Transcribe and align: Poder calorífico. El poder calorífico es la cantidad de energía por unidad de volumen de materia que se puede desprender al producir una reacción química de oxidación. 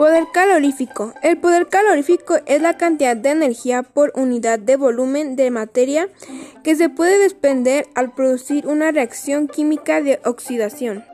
Poder 0.00 0.28
calorífico. 0.32 1.12
El 1.22 1.36
poder 1.36 1.68
calorífico 1.68 2.36
es 2.46 2.62
la 2.62 2.78
cantidad 2.78 3.14
de 3.14 3.32
energía 3.32 3.82
por 3.82 4.12
unidad 4.14 4.58
de 4.58 4.76
volumen 4.76 5.36
de 5.36 5.50
materia 5.50 6.08
que 6.64 6.74
se 6.74 6.88
puede 6.88 7.18
desprender 7.18 7.86
al 7.94 8.14
producir 8.14 8.66
una 8.66 8.92
reacción 8.92 9.46
química 9.46 10.00
de 10.00 10.18
oxidación. 10.24 11.04